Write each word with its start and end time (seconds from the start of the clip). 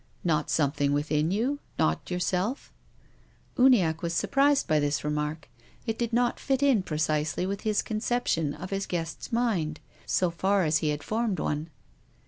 ""Not 0.33 0.49
something 0.49 0.93
within 0.93 1.29
you? 1.29 1.59
Not 1.77 2.09
yourself?" 2.09 2.73
Uniacke 3.59 4.01
was 4.01 4.15
surprised 4.15 4.67
by 4.67 4.79
this 4.79 5.03
remark. 5.03 5.47
It 5.85 5.99
did 5.99 6.11
not 6.11 6.39
fit 6.39 6.63
in 6.63 6.81
precisely 6.81 7.45
with 7.45 7.61
his 7.61 7.83
conception 7.83 8.55
of 8.55 8.71
his 8.71 8.87
guest's 8.87 9.31
mind, 9.31 9.79
so 10.07 10.31
far 10.31 10.63
as 10.63 10.79
he 10.79 10.89
had 10.89 11.03
formed 11.03 11.39
one. 11.39 11.69